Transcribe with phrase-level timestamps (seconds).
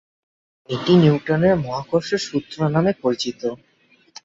[0.69, 3.41] এটি নিউটনের মহাকর্ষ সূত্র নামে পরিচিত।